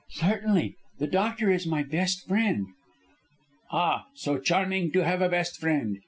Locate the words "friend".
2.27-2.65, 5.57-5.99